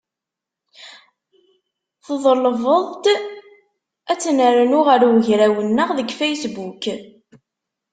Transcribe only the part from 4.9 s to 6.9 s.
ugraw-nneɣ deg Facebook.